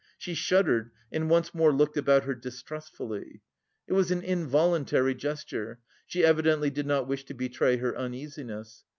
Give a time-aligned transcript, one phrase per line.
[0.17, 3.43] She shuddered and once more looked about her distrustfully.
[3.85, 5.77] It was an involuntary gesture;
[6.07, 8.83] she evidently did not wish to betray her uneasiness.